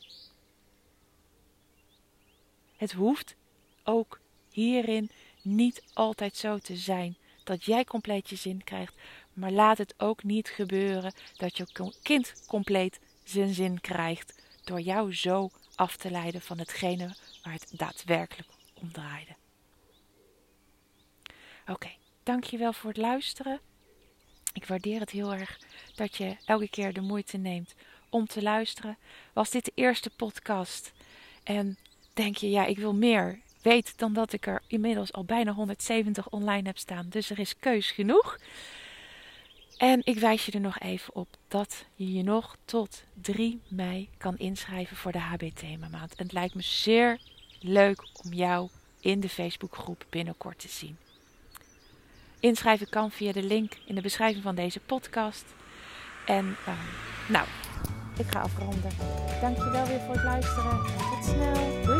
Het 2.78 2.92
hoeft 2.92 3.36
ook 3.84 4.20
hierin 4.50 5.10
niet 5.42 5.84
altijd 5.94 6.36
zo 6.36 6.58
te 6.58 6.76
zijn 6.76 7.18
dat 7.44 7.64
jij 7.64 7.84
compleet 7.86 8.30
je 8.30 8.36
zin 8.36 8.64
krijgt, 8.64 8.94
maar 9.34 9.52
laat 9.52 9.78
het 9.78 9.94
ook 9.98 10.24
niet 10.24 10.50
gebeuren 10.50 11.14
dat 11.38 11.58
je 11.58 11.94
kind 12.02 12.44
compleet 12.48 13.00
zijn 13.24 13.54
zin 13.54 13.82
krijgt 13.82 14.42
door 14.64 14.82
jou 14.82 15.14
zo 15.16 15.50
af 15.76 15.96
te 15.96 16.12
leiden 16.12 16.42
van 16.42 16.58
hetgene 16.58 17.16
waar 17.44 17.54
het 17.54 17.72
daadwerkelijk 17.72 18.50
om 18.74 18.92
draaide. 18.92 19.36
Oké, 21.68 21.92
dankjewel 22.24 22.74
voor 22.74 22.90
het 22.90 23.00
luisteren. 23.00 23.60
Ik 24.54 24.66
waardeer 24.66 25.00
het 25.00 25.10
heel 25.10 25.34
erg 25.34 25.60
dat 25.96 26.18
je 26.18 26.38
elke 26.46 26.70
keer 26.70 26.94
de 26.94 27.02
moeite 27.02 27.38
neemt 27.38 27.74
om 28.10 28.26
te 28.26 28.42
luisteren. 28.42 28.98
Was 29.34 29.50
dit 29.50 29.66
de 29.66 29.72
eerste 29.76 30.10
podcast 30.10 30.94
en 31.44 31.78
denk 32.14 32.38
je, 32.38 32.50
ja, 32.50 32.66
ik 32.66 32.78
wil 32.78 32.94
meer. 32.94 33.42
Weet 33.64 33.98
dan 33.98 34.14
dat 34.14 34.34
ik 34.34 34.48
er 34.48 34.62
inmiddels 34.68 35.14
al 35.14 35.24
bijna 35.24 35.52
170 35.52 36.30
online 36.30 36.68
heb 36.68 36.78
staan. 36.78 37.06
Dus 37.10 37.30
er 37.30 37.40
is 37.40 37.58
keus 37.60 37.92
genoeg. 37.92 38.38
En 39.78 40.02
ik 40.04 40.20
wijs 40.20 40.46
je 40.46 40.52
er 40.52 40.60
nog 40.60 40.80
even 40.80 41.16
op 41.16 41.28
dat 41.48 41.86
je 41.96 42.14
je 42.14 42.24
nog 42.24 42.56
tot 42.66 43.04
3 43.22 43.62
mei 43.68 44.10
kan 44.18 44.38
inschrijven 44.38 44.98
voor 44.98 45.12
de 45.12 45.20
HB-thema 45.20 45.88
maand. 45.88 46.16
En 46.16 46.24
het 46.24 46.34
lijkt 46.34 46.56
me 46.56 46.62
zeer 46.62 47.20
leuk 47.60 48.08
om 48.24 48.34
jou 48.34 48.70
in 49.00 49.20
de 49.20 49.30
Facebookgroep 49.30 50.06
binnenkort 50.10 50.60
te 50.60 50.68
zien. 50.68 50.98
Inschrijven 52.40 52.90
kan 52.90 53.12
via 53.12 53.32
de 53.32 53.44
link 53.44 53.74
in 53.86 53.96
de 53.96 54.02
beschrijving 54.02 54.44
van 54.44 54.56
deze 54.56 54.80
podcast. 54.80 55.46
En 56.26 56.46
uh, 56.68 56.74
nou, 57.30 57.48
ik 58.18 58.26
ga 58.26 58.40
afronden. 58.40 58.92
Dankjewel 59.42 59.86
weer 59.86 60.00
voor 60.00 60.14
het 60.14 60.24
luisteren. 60.24 60.80
Tot 61.10 61.26
snel. 61.26 61.93